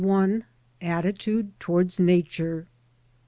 [0.81, 2.65] ATTITUDE TOWARDS NATURE.